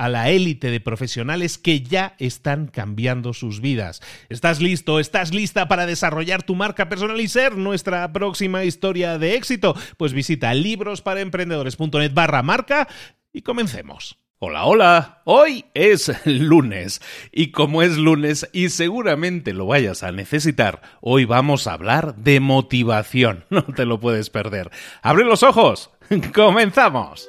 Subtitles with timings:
[0.00, 4.00] a la élite de profesionales que ya están cambiando sus vidas.
[4.30, 4.98] ¿Estás listo?
[4.98, 9.76] ¿Estás lista para desarrollar tu marca personal y ser nuestra próxima historia de éxito?
[9.98, 12.88] Pues visita librosparaemprendedores.net barra marca
[13.30, 14.16] y comencemos.
[14.38, 20.80] Hola, hola, hoy es lunes y como es lunes y seguramente lo vayas a necesitar,
[21.02, 24.70] hoy vamos a hablar de motivación, no te lo puedes perder.
[25.02, 25.90] ¡Abre los ojos!
[26.34, 27.28] ¡Comenzamos!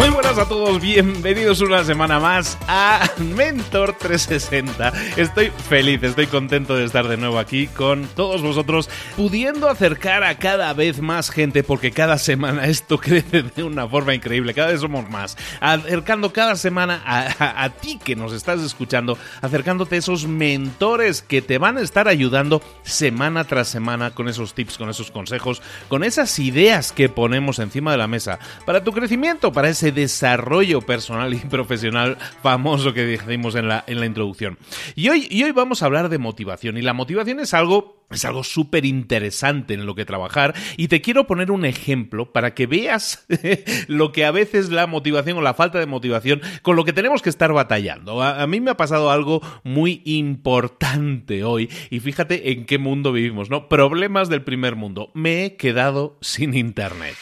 [0.00, 4.94] Muy buenas a todos, bienvenidos una semana más a Mentor 360.
[5.18, 10.38] Estoy feliz, estoy contento de estar de nuevo aquí con todos vosotros, pudiendo acercar a
[10.38, 14.80] cada vez más gente, porque cada semana esto crece de una forma increíble, cada vez
[14.80, 21.20] somos más, acercando cada semana a, ti que nos estás escuchando, acercándote a esos mentores
[21.20, 25.60] que te van a estar ayudando semana tras semana con esos tips, con esos consejos,
[25.88, 30.80] con esas ideas que ponemos encima de la mesa para tu crecimiento, para ese desarrollo
[30.82, 34.58] personal y profesional famoso que dijimos en la, en la introducción.
[34.94, 36.76] Y hoy, y hoy vamos a hablar de motivación.
[36.76, 41.00] Y la motivación es algo es algo súper interesante en lo que trabajar y te
[41.00, 43.24] quiero poner un ejemplo para que veas
[43.86, 47.22] lo que a veces la motivación o la falta de motivación con lo que tenemos
[47.22, 48.20] que estar batallando.
[48.20, 53.12] A, a, mí me ha pasado algo muy importante hoy y fíjate en qué mundo
[53.12, 53.68] vivimos, ¿no?
[53.68, 55.10] Problemas del primer mundo.
[55.14, 57.14] Me he quedado sin internet.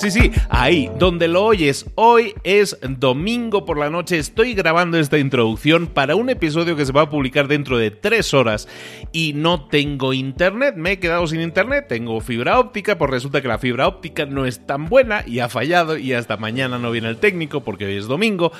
[0.00, 1.84] Sí, sí, ahí, donde lo oyes.
[1.94, 4.18] Hoy es domingo por la noche.
[4.18, 8.32] Estoy grabando esta introducción para un episodio que se va a publicar dentro de tres
[8.32, 8.66] horas
[9.12, 10.74] y no tengo internet.
[10.74, 11.84] Me he quedado sin internet.
[11.86, 15.50] Tengo fibra óptica, pues resulta que la fibra óptica no es tan buena y ha
[15.50, 18.52] fallado y hasta mañana no viene el técnico porque hoy es domingo.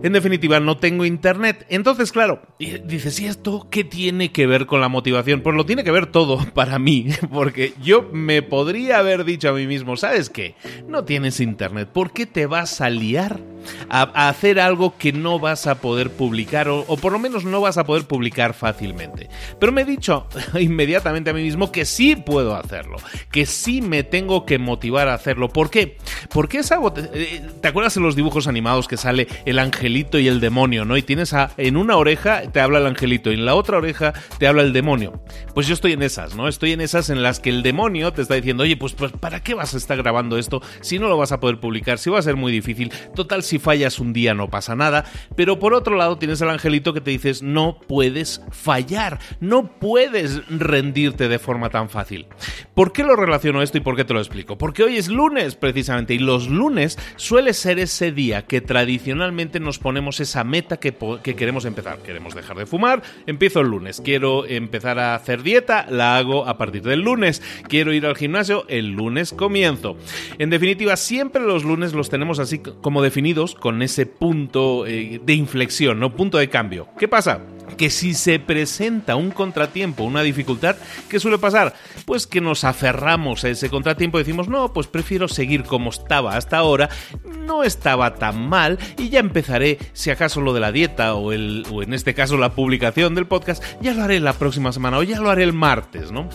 [0.00, 1.66] En definitiva, no tengo internet.
[1.68, 5.40] Entonces, claro, dices, ¿y esto qué tiene que ver con la motivación?
[5.40, 9.52] Pues lo tiene que ver todo para mí, porque yo me podría haber dicho a
[9.52, 10.54] mí mismo, ¿sabes qué?
[10.86, 13.40] No tienes internet, ¿por qué te vas a liar
[13.88, 17.76] a, hacer algo que no vas a poder publicar o, por lo menos no vas
[17.76, 19.28] a poder publicar fácilmente?
[19.58, 20.28] Pero me he dicho
[20.60, 22.98] inmediatamente a mí mismo que sí puedo hacerlo,
[23.32, 25.48] que sí me tengo que motivar a hacerlo.
[25.48, 25.98] ¿Por qué?
[26.32, 26.94] Porque es algo...
[26.96, 29.87] Eh, ¿Te acuerdas de los dibujos animados que sale el ángel?
[29.88, 30.96] Y el demonio, ¿no?
[30.96, 34.12] Y tienes a, en una oreja te habla el angelito y en la otra oreja
[34.38, 35.22] te habla el demonio.
[35.54, 36.46] Pues yo estoy en esas, ¿no?
[36.46, 39.42] Estoy en esas en las que el demonio te está diciendo, oye, pues, pues ¿para
[39.42, 41.98] qué vas a estar grabando esto si no lo vas a poder publicar?
[41.98, 42.92] Si va a ser muy difícil.
[43.14, 45.04] Total, si fallas un día no pasa nada.
[45.36, 50.46] Pero por otro lado tienes al angelito que te dices, no puedes fallar, no puedes
[50.48, 52.26] rendirte de forma tan fácil.
[52.74, 54.58] ¿Por qué lo relaciono esto y por qué te lo explico?
[54.58, 59.77] Porque hoy es lunes precisamente y los lunes suele ser ese día que tradicionalmente nos
[59.78, 60.94] ponemos esa meta que,
[61.34, 61.98] queremos empezar.
[61.98, 64.00] Queremos dejar de fumar, empiezo el lunes.
[64.04, 67.42] Quiero empezar a hacer dieta, la hago a partir del lunes.
[67.68, 69.96] Quiero ir al gimnasio, el lunes comienzo.
[70.38, 75.32] En definitiva, siempre los lunes los tenemos así como definidos con ese punto eh, de
[75.34, 76.14] inflexión, ¿no?
[76.14, 76.88] Punto de cambio.
[76.98, 77.40] ¿Qué pasa?
[77.76, 80.76] Que si se presenta un contratiempo, una dificultad,
[81.08, 81.74] ¿qué suele pasar?
[82.04, 86.36] Pues que nos aferramos a ese contratiempo y decimos, no, pues prefiero seguir como estaba
[86.36, 86.88] hasta ahora,
[87.24, 91.64] no estaba tan mal y ya empezaré, si acaso lo de la dieta o, el,
[91.70, 95.02] o en este caso la publicación del podcast, ya lo haré la próxima semana o
[95.02, 96.28] ya lo haré el martes, ¿no?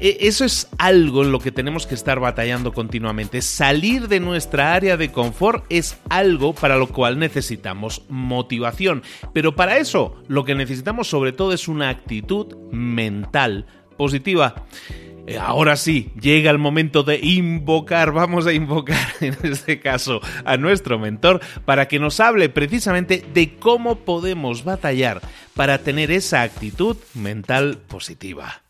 [0.00, 3.42] E, eso es algo en lo que tenemos que estar batallando continuamente.
[3.42, 9.02] Salir de nuestra área de confort es algo para lo cual necesitamos motivación.
[9.32, 13.66] Pero para eso lo que necesitamos sobre todo es una actitud mental
[13.96, 14.54] positiva.
[15.26, 20.56] Eh, ahora sí, llega el momento de invocar, vamos a invocar en este caso a
[20.56, 25.20] nuestro mentor para que nos hable precisamente de cómo podemos batallar
[25.54, 28.62] para tener esa actitud mental positiva.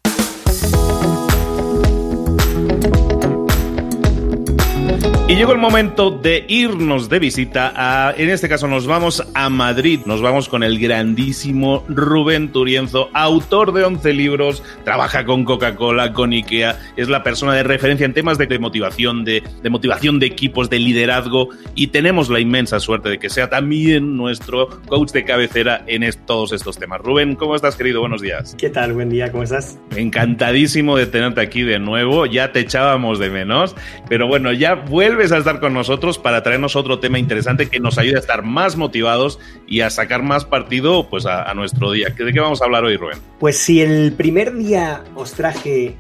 [5.31, 9.49] Y llegó el momento de irnos de visita a, en este caso nos vamos a
[9.49, 16.13] Madrid, nos vamos con el grandísimo Rubén Turienzo, autor de 11 libros, trabaja con Coca-Cola,
[16.15, 20.27] con Ikea, es la persona de referencia en temas de, motivación, de, de, motivación de
[20.27, 25.25] equipos, de liderazgo y tenemos la inmensa suerte de que sea también nuestro coach de
[25.25, 27.03] cabecera en todos estos temas.
[27.03, 28.01] Rubén, ¿cómo estás querido?
[28.01, 28.57] Buenos días.
[28.59, 28.95] ¿Qué tal?
[28.95, 29.79] Buen día, ¿cómo estás?
[29.95, 33.77] Encantadísimo de tenerte aquí de nuevo, ya te echábamos de menos,
[34.09, 37.99] pero bueno, ya vuelve a estar con nosotros para traernos otro tema interesante que nos
[37.99, 42.09] ayude a estar más motivados y a sacar más partido pues, a, nuestro día.
[42.09, 43.19] ¿De qué vamos a hablar hoy, Rubén?
[43.39, 45.95] Pues si el primer día os traje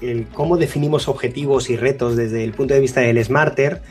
[0.00, 3.82] el cómo definimos objetivos y retos desde el punto de vista del Smarter,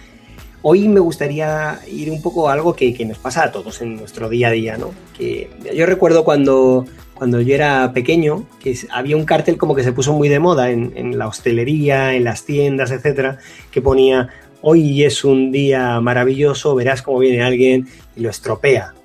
[0.62, 4.28] hoy me gustaría ir un poco a algo que, nos pasa a todos en nuestro
[4.28, 4.92] día a día, ¿no?
[5.18, 9.94] Que yo recuerdo cuando, cuando yo era pequeño, que había un cartel como que se
[9.94, 13.38] puso muy de moda en, en la hostelería, en las tiendas, etcétera,
[13.72, 14.30] que ponía
[14.68, 18.96] hoy es un día maravilloso, verás cómo viene alguien y lo estropea.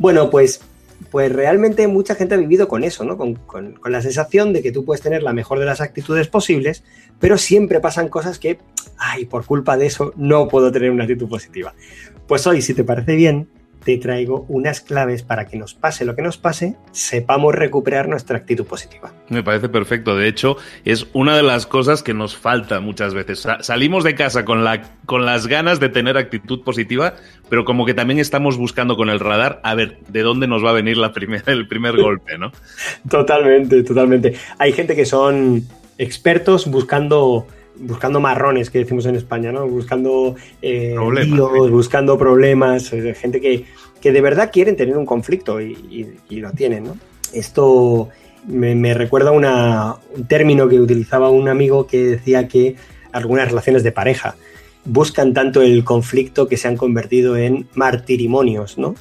[0.00, 0.60] Bueno, pues,
[1.12, 3.16] pues realmente mucha gente ha vivido con eso, ¿no?
[3.16, 6.82] Con, la sensación de que tú puedes tener la mejor de las actitudes posibles,
[7.20, 8.58] pero siempre pasan cosas que,
[8.98, 11.72] ay, por culpa de eso no puedo tener una actitud positiva.
[12.26, 13.48] Pues hoy, si te parece bien,
[13.86, 18.36] te traigo unas claves para que nos pase lo que nos pase, sepamos recuperar nuestra
[18.36, 19.12] actitud positiva.
[19.28, 20.16] Me parece perfecto.
[20.16, 23.46] De hecho, es una de las cosas que nos falta muchas veces.
[23.60, 27.14] Salimos de casa con, la, con las ganas de tener actitud positiva,
[27.48, 30.70] pero como que también estamos buscando con el radar a ver de dónde nos va
[30.70, 31.12] a venir la
[31.46, 32.50] el primer golpe, ¿no?
[33.08, 34.34] totalmente, totalmente.
[34.58, 35.62] Hay gente que son
[35.96, 37.46] expertos buscando
[37.78, 39.66] buscando marrones, que decimos en España, ¿no?
[39.66, 43.64] Buscando eh, líos, buscando problemas, gente que,
[44.00, 46.96] que, de verdad quieren tener un conflicto y, lo tienen, ¿no?
[47.32, 48.08] Esto
[48.46, 52.76] me, recuerda una, un término que utilizaba un amigo que decía que
[53.12, 54.36] algunas relaciones de pareja
[54.84, 58.94] buscan tanto el conflicto que se han convertido en martirimonios, ¿no?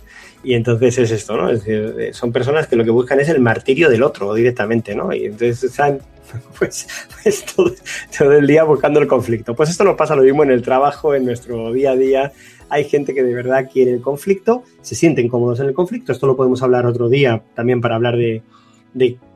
[0.44, 1.50] Y entonces es esto, ¿no?
[1.50, 5.14] Es decir, son personas que lo que buscan es el martirio del otro directamente, ¿no?
[5.14, 6.00] Y entonces están
[6.60, 6.88] pues,
[7.24, 9.56] pues todo, el día buscando el conflicto.
[9.56, 12.34] Pues esto nos pasa lo mismo en el trabajo, en nuestro día a día.
[12.70, 16.12] Hay gente que de verdad quiere el conflicto, se sienten cómodos en el conflicto.
[16.12, 18.42] Esto lo podemos hablar otro día también para hablar de,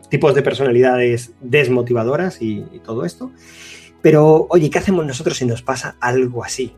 [0.10, 3.32] tipos de personalidades desmotivadoras y, todo esto.
[4.02, 6.74] Pero, oye, ¿qué hacemos nosotros si nos pasa algo así?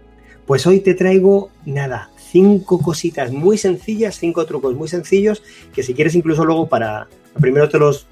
[0.45, 5.93] Pues hoy te traigo, nada, cinco cositas muy sencillas, cinco trucos muy sencillos, que si
[5.93, 7.07] quieres incluso luego para,
[7.39, 8.07] primero te los,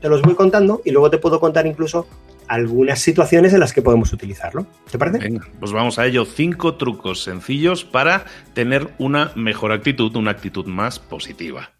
[0.00, 2.06] te los voy contando y luego te puedo contar incluso
[2.48, 4.66] algunas situaciones en las que podemos utilizarlo.
[4.90, 5.18] ¿Te parece?
[5.18, 6.24] Venga, pues vamos a ello.
[6.24, 11.70] Cinco trucos sencillos para tener una mejor actitud, una actitud más positiva.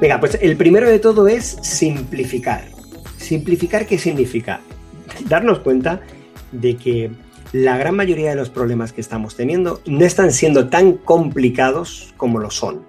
[0.00, 2.64] Venga, pues el primero de todo es simplificar.
[3.16, 4.60] Simplificar, ¿qué significa?
[5.28, 6.00] Darnos cuenta
[6.52, 7.10] de que
[7.54, 12.40] la gran mayoría de los problemas que estamos teniendo no están siendo tan complicados como
[12.40, 12.82] lo son.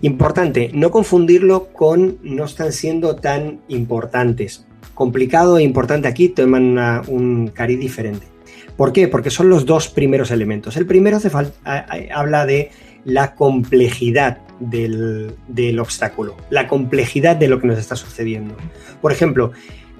[0.00, 4.64] Importante, no confundirlo con no están siendo tan importantes.
[4.94, 6.78] Complicado e importante aquí toman
[7.08, 8.28] un cari diferente.
[8.76, 9.08] ¿Por qué?
[9.08, 10.76] Porque son los dos primeros elementos.
[10.76, 11.30] El primero hace
[12.14, 12.70] habla de
[13.04, 18.54] la complejidad del, del obstáculo, la complejidad de lo que nos está sucediendo.
[19.02, 19.50] Por ejemplo,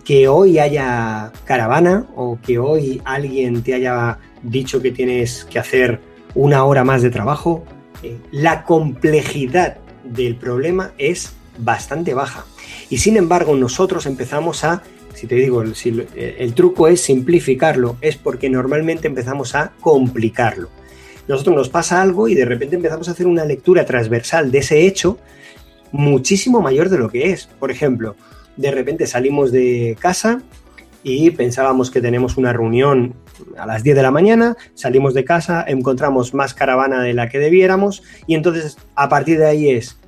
[0.05, 6.01] que hoy haya caravana o que hoy alguien te haya dicho que tienes que hacer
[6.35, 7.65] una hora más de trabajo,
[8.03, 12.47] eh, la complejidad del problema es bastante baja.
[12.89, 14.83] Y sin embargo, nosotros empezamos a,
[15.15, 15.75] si te digo, el,
[16.15, 20.69] el truco es simplificarlo, es porque normalmente empezamos a complicarlo.
[21.29, 24.87] Nosotros nos pasa algo y de repente empezamos a hacer una lectura transversal de ese
[24.87, 25.19] hecho
[25.93, 27.47] muchísimo mayor de lo que es.
[27.47, 28.17] Por ejemplo,
[28.57, 30.43] de repente salimos de casa
[31.03, 33.15] y pensábamos que tenemos una reunión
[33.57, 37.39] a las 10 de la mañana, salimos de casa, encontramos más caravana de la que
[37.39, 39.99] debiéramos y entonces a partir de ahí es,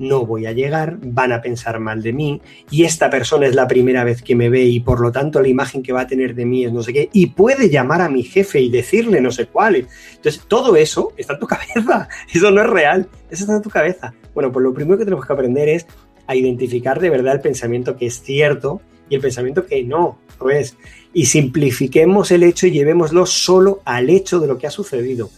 [0.00, 2.40] no voy a llegar, van a pensar mal de mí
[2.70, 5.48] y esta persona es la primera vez que me ve y por lo tanto la
[5.48, 8.08] imagen que va a tener de mí es no sé qué y puede llamar a
[8.08, 9.86] mi jefe y decirle no sé cuál.
[10.16, 13.70] Entonces todo eso está en tu cabeza, eso no es real, eso está en tu
[13.70, 14.14] cabeza.
[14.34, 15.86] Bueno, pues lo primero que tenemos que aprender es
[16.30, 20.48] a identificar de verdad el pensamiento que es cierto y el pensamiento que no lo
[20.48, 20.76] es.
[21.12, 25.28] Y simplifiquemos el hecho y llevémoslo solo al hecho de lo que ha sucedido.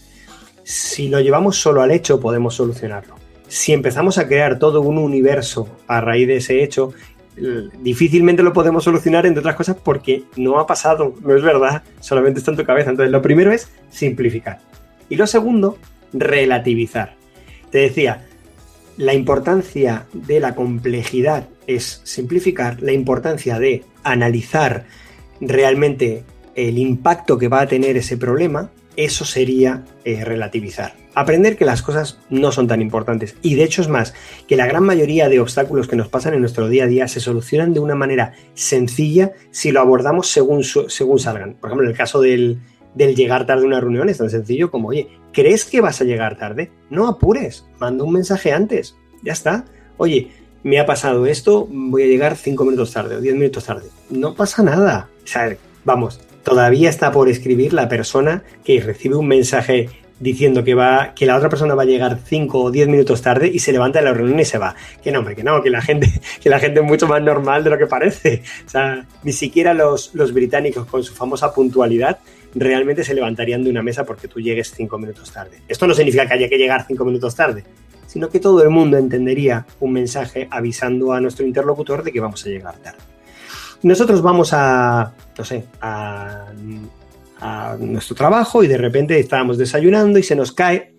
[0.64, 3.14] Si lo llevamos solo al hecho, podemos solucionarlo.
[3.48, 6.92] Si empezamos a crear todo un universo a raíz de ese hecho,
[7.80, 12.40] difícilmente lo podemos solucionar, entre otras cosas, porque no ha pasado, no es verdad, solamente
[12.40, 12.90] está en tu cabeza.
[12.90, 14.60] Entonces, lo primero es simplificar.
[15.08, 15.78] Y lo segundo,
[16.12, 17.16] relativizar.
[17.70, 18.26] Te decía,
[18.96, 24.86] la importancia de la complejidad es simplificar, la importancia de analizar
[25.40, 30.94] realmente el impacto que va a tener ese problema, eso sería eh, relativizar.
[31.14, 33.36] Aprender que las cosas no son tan importantes.
[33.42, 34.14] Y de hecho es más,
[34.46, 37.20] que la gran mayoría de obstáculos que nos pasan en nuestro día a día se
[37.20, 41.54] solucionan de una manera sencilla si lo abordamos según, según salgan.
[41.54, 42.60] Por ejemplo, en el caso del,
[42.94, 46.04] del llegar tarde a una reunión es tan sencillo como, oye, ¿crees que vas a
[46.04, 46.70] llegar tarde?
[46.90, 49.64] No apures, manda un mensaje antes, ya está.
[49.96, 50.30] Oye,
[50.62, 53.88] me ha pasado esto, voy a llegar cinco minutos tarde o diez minutos tarde.
[54.10, 55.08] No pasa nada.
[55.24, 59.88] O sea, vamos, todavía está por escribir la persona que recibe un mensaje
[60.20, 63.50] diciendo que va que la otra persona va a llegar cinco o diez minutos tarde
[63.52, 64.76] y se levanta de la reunión y se va.
[65.02, 66.08] Que no, hombre, que no, que la gente,
[66.40, 68.42] que la gente es mucho más normal de lo que parece.
[68.64, 72.20] O sea, ni siquiera los, los británicos con su famosa puntualidad
[72.54, 75.62] realmente se levantarían de una mesa porque tú llegues cinco minutos tarde.
[75.68, 77.64] Esto no significa que haya que llegar cinco minutos tarde,
[78.06, 82.44] sino que todo el mundo entendería un mensaje avisando a nuestro interlocutor de que vamos
[82.44, 82.98] a llegar tarde.
[83.82, 86.46] Nosotros vamos a, no sé, a,
[87.40, 90.94] a nuestro trabajo y de repente estábamos desayunando y se nos cae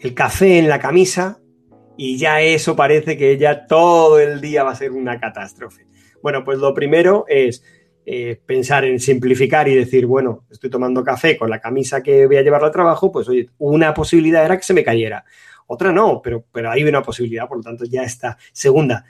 [0.00, 1.38] el café en la camisa
[1.96, 5.86] y ya eso parece que ya todo el día va a ser una catástrofe.
[6.22, 7.62] Bueno, pues lo primero es
[8.06, 12.36] eh, pensar en simplificar y decir, bueno, estoy tomando café con la camisa que voy
[12.36, 15.24] a llevar al trabajo, pues oye, una posibilidad era que se me cayera.
[15.66, 18.36] Otra no, pero, pero hay una posibilidad, por lo tanto ya está.
[18.52, 19.04] Segunda,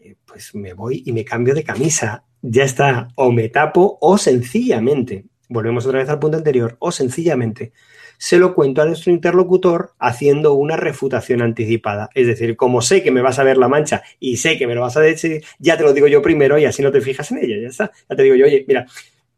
[0.00, 2.24] eh, pues me voy y me cambio de camisa.
[2.40, 7.72] Ya está, o me tapo o sencillamente, volvemos otra vez al punto anterior, o sencillamente
[8.22, 12.08] se lo cuento a nuestro interlocutor haciendo una refutación anticipada.
[12.14, 14.76] Es decir, como sé que me vas a ver la mancha y sé que me
[14.76, 17.32] lo vas a decir, ya te lo digo yo primero y así no te fijas
[17.32, 17.90] en ella, ya está.
[18.08, 18.86] Ya te digo yo, oye, mira,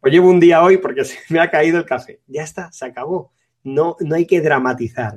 [0.00, 2.20] pues llevo un día hoy porque se me ha caído el café.
[2.26, 3.32] Ya está, se acabó.
[3.62, 5.14] No, no hay que dramatizar.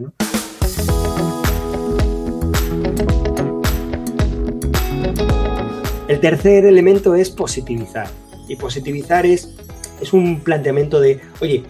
[6.08, 8.08] El tercer elemento es positivizar.
[8.48, 9.58] Y positivizar es,
[10.00, 11.66] es un planteamiento de, oye,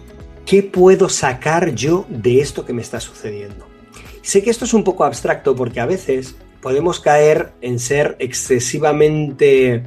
[0.47, 3.67] ¿qué puedo sacar yo de esto que me está sucediendo?
[4.23, 9.83] Sé que esto es un poco abstracto porque a veces podemos caer en ser excesivamente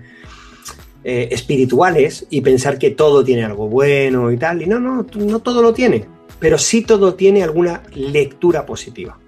[1.03, 4.63] eh, espirituales y pensar que todo tiene algo bueno y tal.
[4.63, 6.05] Y no, no, no todo lo tiene,
[6.39, 9.19] pero sí todo tiene alguna lectura positiva.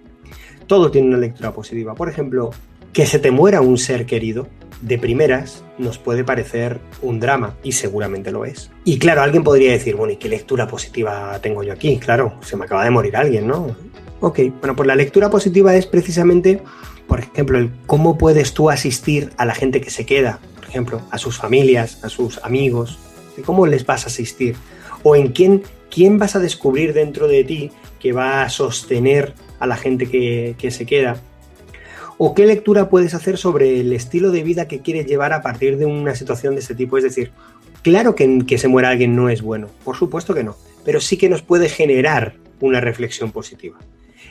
[0.67, 1.95] Todo tiene una lectura positiva.
[1.95, 2.51] Por ejemplo,
[2.93, 4.49] Que se te muera un ser querido,
[4.83, 8.71] de primeras, nos puede parecer un drama, y seguramente lo es.
[8.85, 11.99] Y claro, alguien podría decir, bueno, ¿y qué lectura positiva tengo yo aquí?
[11.99, 13.75] Claro, se me acaba de morir alguien, ¿no?
[14.21, 16.61] Ok, bueno, pues la lectura positiva es precisamente,
[17.07, 21.01] por ejemplo, el cómo puedes tú asistir a la gente que se queda, por ejemplo,
[21.11, 22.99] a sus familias, a sus amigos,
[23.45, 24.57] cómo les vas a asistir,
[25.03, 27.71] o en quién, quién vas a descubrir dentro de ti
[28.01, 31.21] que va a sostener a la gente que, que se queda
[32.25, 35.77] ¿O qué lectura puedes hacer sobre el estilo de vida que quieres llevar a partir
[35.77, 36.97] de una situación de este tipo?
[36.97, 37.33] Es decir,
[37.83, 41.17] claro que, que se muera alguien no es bueno, por supuesto que no, pero sí
[41.17, 43.77] que nos puede generar una reflexión positiva.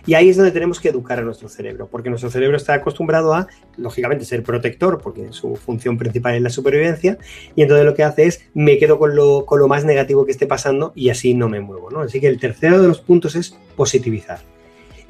[0.05, 3.33] Y ahí es donde tenemos que educar a nuestro cerebro, porque nuestro cerebro está acostumbrado
[3.33, 7.17] a, lógicamente, ser protector, porque su función principal es la supervivencia,
[7.57, 10.31] y entonces lo que hace es, me quedo con lo, con lo más negativo que
[10.31, 11.91] esté pasando y así no me muevo.
[11.91, 11.99] ¿no?
[11.99, 14.39] Así que el tercero de los puntos es positivizar.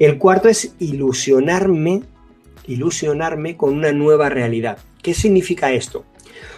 [0.00, 2.02] El cuarto es ilusionarme
[2.66, 4.78] ilusionarme con una nueva realidad.
[5.02, 6.04] ¿Qué significa esto?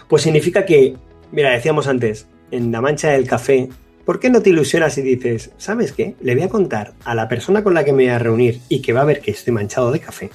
[0.07, 0.95] Pues significa que,
[1.31, 3.69] mira, decíamos antes, en la mancha del café,
[4.05, 6.15] ¿por qué no te ilusionas y dices, ¿sabes qué?
[6.21, 8.81] Le voy a contar a la persona con la que me voy a reunir y
[8.81, 10.29] que va a ver que estoy manchado de café,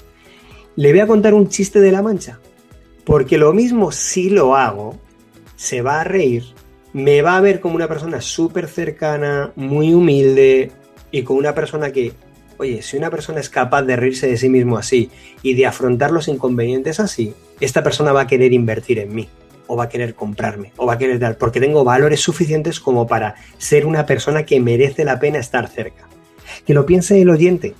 [0.76, 2.40] le voy a contar un chiste de la mancha.
[3.04, 4.98] Porque lo mismo si lo hago,
[5.56, 6.44] se va a reír,
[6.92, 10.70] me va a ver como una persona súper cercana, muy humilde
[11.10, 12.12] y con una persona que
[12.60, 15.10] Oye, si una persona es capaz de reírse de sí mismo así
[15.42, 19.30] y de afrontar los inconvenientes así, esta persona va a querer invertir en mí,
[19.66, 23.06] o va a querer comprarme, o va a querer dar, porque tengo valores suficientes como
[23.06, 26.06] para ser una persona que merece la pena estar cerca.
[26.66, 27.72] Que lo piense el oyente.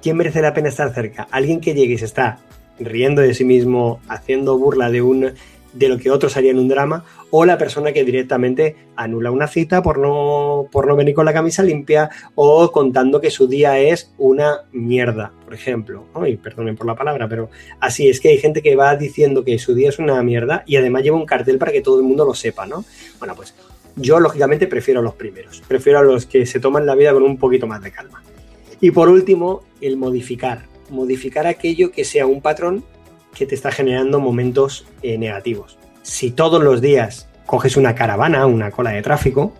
[0.00, 1.28] ¿Quién merece la pena estar cerca?
[1.30, 2.38] Alguien que llegue y se está
[2.80, 5.34] riendo de sí mismo, haciendo burla de un
[5.72, 9.82] de lo que otros harían un drama, o la persona que directamente anula una cita
[9.82, 14.12] por no, por no venir con la camisa limpia o contando que su día es
[14.18, 16.04] una mierda, por ejemplo.
[16.14, 17.50] Ay, perdonen por la palabra, pero
[17.80, 20.76] así es que hay gente que va diciendo que su día es una mierda y
[20.76, 22.84] además lleva un cartel para que todo el mundo lo sepa, ¿no?
[23.18, 23.54] Bueno, pues
[23.96, 27.22] yo lógicamente prefiero a los primeros, prefiero a los que se toman la vida con
[27.22, 28.22] un poquito más de calma.
[28.80, 32.84] Y por último, el modificar, modificar aquello que sea un patrón
[33.34, 35.78] que te está generando momentos eh, negativos.
[36.02, 39.52] Si todos los días coges una caravana, una cola de tráfico,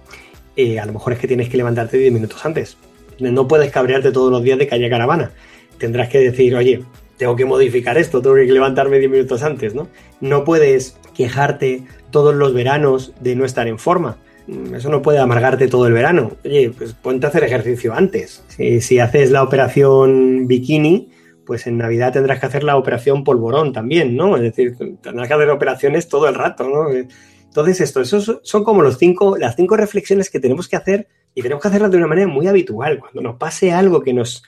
[0.56, 2.76] eh, a lo mejor es que tienes que levantarte 10 minutos antes.
[3.18, 5.32] No puedes cabrearte todos los días de que haya caravana.
[5.78, 6.82] Tendrás que decir, oye,
[7.16, 9.88] tengo que modificar esto, tengo que levantarme 10 minutos antes, ¿no?
[10.20, 14.16] No puedes quejarte todos los veranos de no estar en forma.
[14.46, 16.32] Mm, eso no puede amargarte todo el verano.
[16.44, 18.42] Oye, pues ponte a hacer ejercicio antes.
[18.48, 21.10] Si, si haces la operación bikini,
[21.44, 24.36] pues en Navidad tendrás que hacer la operación polvorón también, ¿no?
[24.36, 26.90] Es decir, tendrás que hacer operaciones todo el rato, ¿no?
[26.90, 31.42] Entonces, esto, esos son como los cinco, las cinco reflexiones que tenemos que hacer y
[31.42, 32.98] tenemos que hacerlas de una manera muy habitual.
[32.98, 34.42] Cuando nos pase algo que nos,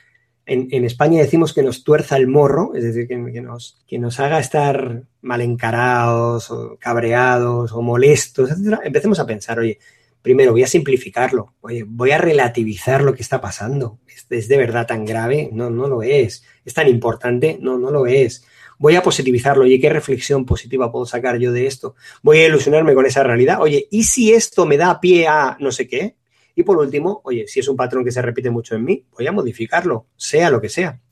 [0.46, 4.38] en, España decimos que nos tuerza el morro, es decir, que, nos, que nos haga
[4.38, 9.78] estar mal encarados o cabreados o molestos, etc., empecemos a pensar, oye,
[10.24, 14.00] primero voy a simplificarlo, oye, voy a relativizar lo que está pasando.
[14.30, 15.50] ¿Es, de verdad tan grave?
[15.52, 16.44] No, no lo es.
[16.64, 17.58] ¿Es tan importante?
[17.60, 18.42] No, no lo es.
[18.78, 19.64] Voy a positivizarlo.
[19.64, 21.94] Oye, ¿qué reflexión positiva puedo sacar yo de esto?
[22.22, 23.60] Voy a ilusionarme con esa realidad.
[23.60, 26.16] Oye, ¿y si esto me da pie a no sé qué?
[26.54, 29.26] Y por último, oye, si es un patrón que se repite mucho en mí, voy
[29.26, 31.02] a modificarlo, sea lo que sea.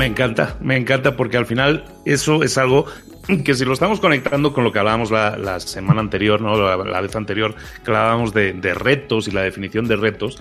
[0.00, 2.86] Me encanta, me encanta porque al final eso es algo
[3.44, 6.56] que si lo estamos conectando con lo que hablábamos la, semana anterior, ¿no?
[6.56, 10.38] La, vez anterior, que hablábamos de, retos y la definición de retos,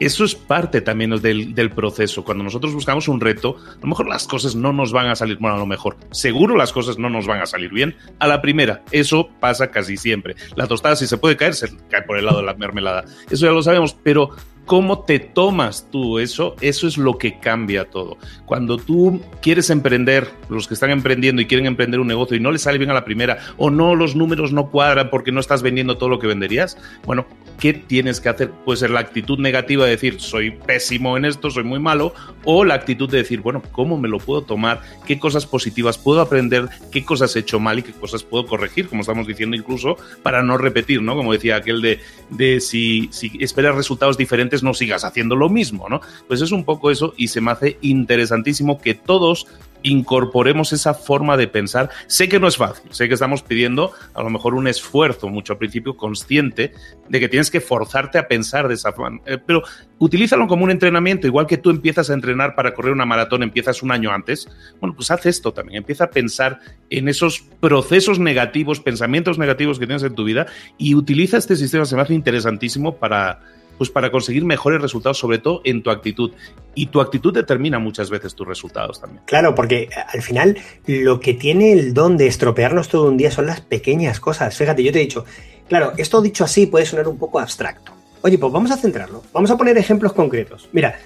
[0.00, 2.24] eso es parte también del, proceso.
[2.24, 5.36] Cuando nosotros buscamos un reto, a lo mejor las cosas no nos van a salir,
[5.36, 8.40] bueno, a lo mejor, seguro las cosas no nos van a salir bien a la
[8.40, 8.80] primera.
[8.92, 10.36] Eso pasa casi siempre.
[10.56, 13.04] La tostada, si se puede caer, se cae por el lado de la mermelada.
[13.30, 14.30] Eso ya lo sabemos, pero
[14.66, 18.16] cómo te tomas tú eso, eso es lo que cambia todo.
[18.46, 22.52] Cuando tú quieres emprender, los que están emprendiendo y quieren emprender un negocio y no
[22.52, 25.62] les sale bien a la primera, o no, los números no cuadran porque no estás
[25.62, 27.26] vendiendo todo lo que venderías, bueno,
[27.58, 28.50] ¿qué tienes que hacer?
[28.50, 32.64] Puede ser la actitud negativa de decir, soy pésimo en esto, soy muy malo, o
[32.64, 34.82] la actitud de decir, bueno, ¿cómo me lo puedo tomar?
[35.06, 36.68] ¿Qué cosas positivas puedo aprender?
[36.90, 38.88] ¿Qué cosas he hecho mal y qué cosas puedo corregir?
[38.88, 41.16] Como estamos diciendo incluso, para no repetir, ¿no?
[41.16, 45.88] Como decía aquel de, de si, si esperas resultados diferentes, no sigas haciendo lo mismo,
[45.88, 46.00] ¿no?
[46.28, 49.46] Pues es un poco eso y se me hace interesantísimo que todos
[49.82, 51.90] incorporemos esa forma de pensar.
[52.06, 55.54] Sé que no es fácil, sé que estamos pidiendo a lo mejor un esfuerzo mucho
[55.54, 56.72] al principio consciente
[57.08, 59.62] de que tienes que forzarte a pensar de esa forma, eh, pero
[59.98, 63.82] utilízalo como un entrenamiento, igual que tú empiezas a entrenar para correr una maratón, empiezas
[63.82, 64.48] un año antes,
[64.80, 66.60] bueno, pues haz esto también, empieza a pensar
[66.90, 70.46] en esos procesos negativos, pensamientos negativos que tienes en tu vida
[70.78, 73.40] y utiliza este sistema, se me hace interesantísimo para
[73.82, 76.30] pues para conseguir mejores resultados, sobre todo en tu actitud.
[76.76, 79.24] Y tu actitud determina muchas veces tus resultados también.
[79.26, 83.46] Claro, porque al final lo que tiene el don de estropearnos todo un día son
[83.46, 84.56] las pequeñas cosas.
[84.56, 85.24] Fíjate, yo te he dicho,
[85.68, 87.90] claro, esto dicho así puede sonar un poco abstracto.
[88.20, 89.24] Oye, pues vamos a centrarlo.
[89.32, 90.68] Vamos a poner ejemplos concretos.
[90.70, 90.96] Mira,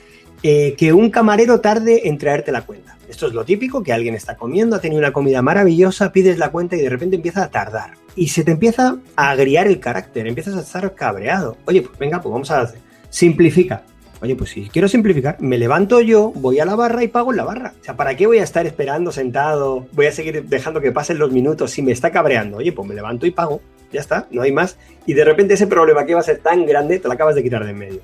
[0.42, 2.95] eh, que un camarero tarde en traerte la cuenta.
[3.08, 6.50] Esto es lo típico, que alguien está comiendo, ha tenido una comida maravillosa, pides la
[6.50, 7.92] cuenta y de repente empieza a tardar.
[8.16, 11.56] Y se te empieza a agriar el carácter, empiezas a estar cabreado.
[11.66, 12.80] Oye, pues venga, pues vamos a hacer.
[13.10, 13.82] Simplifica.
[14.22, 17.36] Oye, pues si quiero simplificar, me levanto yo, voy a la barra y pago en
[17.36, 17.74] la barra.
[17.80, 19.86] O sea, ¿para qué voy a estar esperando sentado?
[19.92, 22.56] Voy a seguir dejando que pasen los minutos si me está cabreando.
[22.56, 23.60] Oye, pues me levanto y pago.
[23.92, 24.78] Ya está, no hay más.
[25.04, 27.42] Y de repente ese problema que va a ser tan grande, te lo acabas de
[27.42, 28.00] quitar de en medio.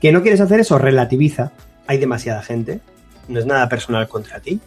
[0.00, 0.78] ¿Que no quieres hacer eso?
[0.78, 1.52] Relativiza.
[1.86, 2.80] Hay demasiada gente.
[3.28, 4.60] No es nada personal contra ti.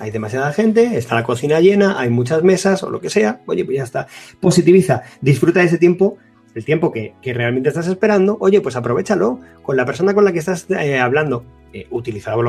[0.00, 3.40] Hay demasiada gente, está la cocina llena, hay muchas mesas o lo que sea.
[3.46, 4.06] Oye, pues ya está.
[4.40, 5.02] Positiviza.
[5.20, 6.18] Disfruta de ese tiempo
[6.54, 10.38] el tiempo que, realmente estás esperando, oye, pues aprovechalo con la persona con la que
[10.38, 11.44] estás eh, hablando.
[11.72, 11.88] Eh,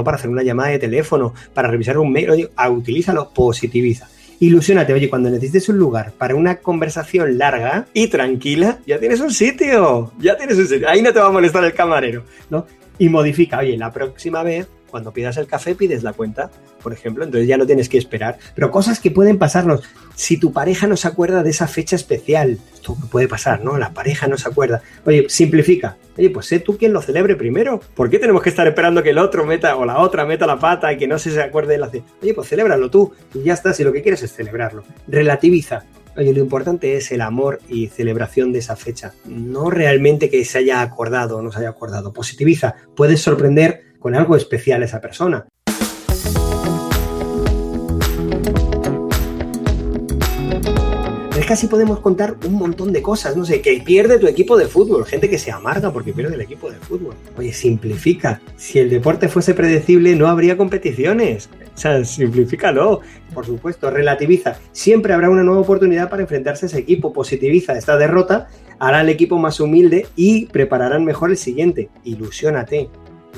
[0.03, 4.09] para hacer una llamada de teléfono, para revisar un mail, ah, utilízalo, positiviza.
[4.39, 9.31] Ilusiónate, oye, cuando necesites un lugar para una conversación larga y tranquila, ya tienes un
[9.31, 12.65] sitio, ya tienes un sitio, ahí no te va a molestar el camarero, ¿no?
[12.97, 16.51] Y modifica, oye, la próxima vez cuando pidas el café pides la cuenta,
[16.83, 18.37] por ejemplo, entonces ya no tienes que esperar.
[18.53, 19.81] Pero cosas que pueden pasarnos.
[20.13, 23.79] Si tu pareja no se acuerda de esa fecha especial, esto puede pasar, ¿no?
[23.79, 24.83] La pareja no se acuerda.
[25.03, 25.97] Oye, simplifica.
[26.15, 27.81] Oye, pues sé tú quien lo celebre primero.
[27.95, 30.59] ¿Por qué tenemos que estar esperando que el otro meta o la otra meta la
[30.59, 31.89] pata y que no se acuerde de la...
[32.21, 34.83] Oye, pues celébralo tú y ya está, si lo que quieres es celebrarlo.
[35.07, 35.85] Relativiza.
[36.15, 40.59] Oye, lo importante es el amor y celebración de esa fecha, no realmente que se
[40.59, 42.13] haya acordado o no se haya acordado.
[42.13, 45.47] Positiviza, puedes sorprender con algo especial esa persona.
[51.39, 54.65] Es que podemos contar un montón de cosas, no sé, que pierde tu equipo de
[54.65, 57.15] fútbol, gente que se amarga porque pierde el equipo de fútbol.
[57.37, 58.41] Oye, simplifica.
[58.57, 61.49] Si el deporte fuese predecible, no habría competiciones.
[61.73, 62.99] O sea, simplifícalo.
[63.33, 64.57] Por supuesto, relativiza.
[64.73, 67.13] Siempre habrá una nueva oportunidad para enfrentarse a ese equipo.
[67.13, 68.47] Positiviza esta derrota,
[68.79, 71.89] hará al equipo más humilde y prepararán mejor el siguiente.
[72.03, 72.89] Ilusiónate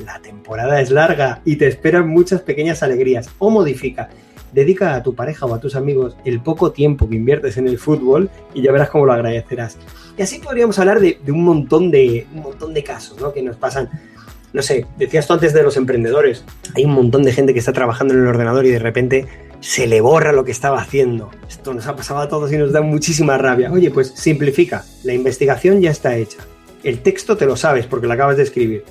[0.04, 3.30] la temporada es larga y te esperan muchas pequeñas alegrías.
[3.38, 4.08] O modifica.
[4.52, 7.78] Dedica a tu pareja o a tus amigos el poco tiempo que inviertes en el
[7.78, 9.76] fútbol y ya verás cómo lo agradecerás.
[10.16, 13.32] Y así podríamos hablar de, un, montón de un montón de casos ¿no?
[13.32, 13.90] que nos pasan.
[14.52, 16.44] No sé, decías tú antes de los emprendedores.
[16.74, 19.26] Hay un montón de gente que está trabajando en el ordenador y de repente
[19.60, 21.30] se le borra lo que estaba haciendo.
[21.48, 23.70] Esto nos ha pasado a todos y nos da muchísima rabia.
[23.70, 24.84] Oye, pues simplifica.
[25.02, 26.38] La investigación ya está hecha.
[26.82, 28.84] El texto te lo sabes porque lo acabas de escribir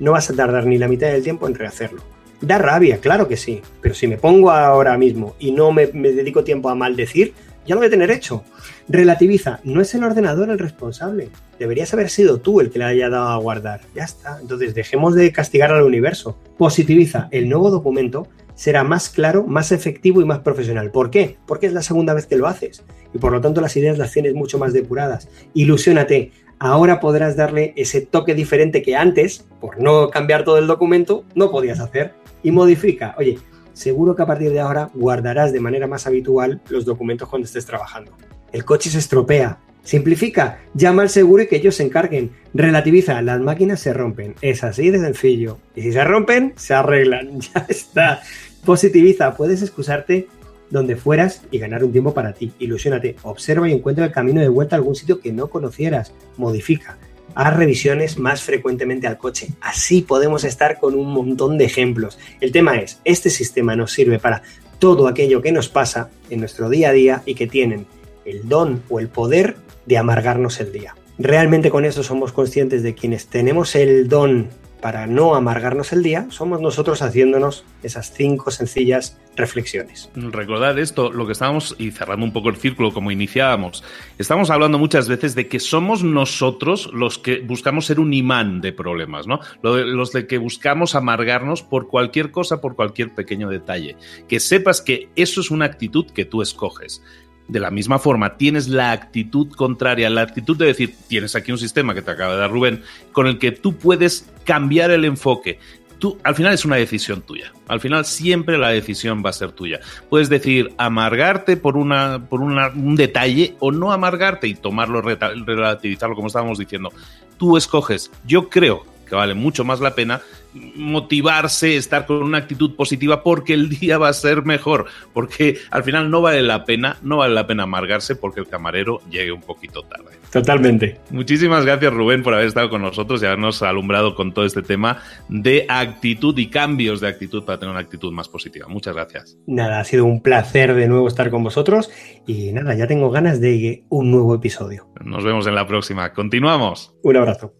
[0.00, 2.02] no vas a tardar ni la mitad del tiempo en rehacerlo.
[2.40, 6.42] Da rabia, claro que sí, pero si me pongo ahora mismo y no me, dedico
[6.42, 7.34] tiempo a maldecir,
[7.66, 8.42] ya lo voy a tener hecho.
[8.88, 11.28] Relativiza, no es el ordenador el responsable.
[11.58, 13.82] Deberías haber sido tú el que le haya dado a guardar.
[13.94, 14.38] Ya está.
[14.40, 16.38] Entonces dejemos de castigar al universo.
[16.56, 20.90] Positiviza, el nuevo documento será más claro, más efectivo y más profesional.
[20.90, 21.36] ¿Por qué?
[21.46, 22.82] Porque es la segunda vez que lo haces.
[23.12, 25.28] Y por lo tanto las ideas las tienes mucho más depuradas.
[25.52, 31.24] Ilusiónate ahora podrás darle ese toque diferente que antes, por no cambiar todo el documento,
[31.34, 32.12] no podías hacer.
[32.42, 33.14] Y modifica.
[33.18, 33.38] Oye,
[33.72, 37.66] seguro que a partir de ahora guardarás de manera más habitual los documentos cuando estés
[37.66, 38.12] trabajando.
[38.52, 39.58] El coche se estropea.
[39.82, 42.30] Simplifica, llama al seguro y que ellos se encarguen.
[42.52, 44.34] Relativiza, las máquinas se rompen.
[44.42, 45.58] Es así de sencillo.
[45.74, 47.40] Y si se rompen, se arreglan.
[47.54, 48.22] Ya está.
[48.64, 50.28] Positiviza, puedes excusarte
[50.70, 52.52] donde fueras y ganar un tiempo para ti.
[52.58, 56.12] Ilusiónate, observa y encuentra el camino de vuelta a algún sitio que no conocieras.
[56.36, 56.98] Modifica.
[57.34, 59.48] Haz revisiones más frecuentemente al coche.
[59.60, 62.18] Así podemos estar con un montón de ejemplos.
[62.40, 64.42] El tema es, este sistema nos sirve para
[64.78, 67.86] todo aquello que nos pasa en nuestro día a día y que tienen
[68.24, 69.56] el don o el poder
[69.86, 70.96] de amargarnos el día.
[71.18, 74.48] Realmente con eso somos conscientes de quienes tenemos el don
[74.80, 80.10] para no amargarnos el día, somos nosotros haciéndonos esas cinco sencillas reflexiones.
[80.14, 83.84] Recordad esto, lo que estábamos, y cerrando un poco el círculo como iniciábamos,
[84.18, 88.72] estamos hablando muchas veces de que somos nosotros los que buscamos ser un imán de
[88.72, 89.40] problemas, ¿no?
[89.62, 93.96] Los de que buscamos amargarnos por cualquier cosa, por cualquier pequeño detalle.
[94.28, 97.02] Que sepas que eso es una actitud que tú escoges
[97.50, 101.58] de la misma forma tienes la actitud contraria, la actitud de decir, tienes aquí un
[101.58, 102.82] sistema que te acaba de dar Rubén,
[103.12, 105.58] con el que tú puedes cambiar el enfoque.
[105.98, 107.52] Tú, al final es una decisión tuya.
[107.68, 109.80] Al final siempre la decisión va a ser tuya.
[110.08, 116.28] Puedes decir amargarte por, una, por un detalle o no amargarte y tomarlo, relativizarlo como
[116.28, 116.90] estábamos diciendo.
[117.36, 118.10] Tú escoges.
[118.26, 120.22] Yo creo que vale mucho más la pena
[120.54, 125.84] motivarse, estar con una actitud positiva porque el día va a ser mejor, porque al
[125.84, 129.42] final no vale la pena, no vale la pena amargarse porque el camarero llegue un
[129.42, 130.18] poquito tarde.
[130.32, 131.00] Totalmente.
[131.10, 135.02] Muchísimas gracias Rubén por haber estado con nosotros y habernos alumbrado con todo este tema
[135.28, 138.68] de actitud y cambios de actitud para tener una actitud más positiva.
[138.68, 139.38] Muchas gracias.
[139.46, 141.90] Nada, ha sido un placer de nuevo estar con vosotros
[142.26, 144.88] y nada, ya tengo ganas de un nuevo episodio.
[145.04, 146.12] Nos vemos en la próxima.
[146.12, 146.94] Continuamos.
[147.02, 147.59] Un abrazo.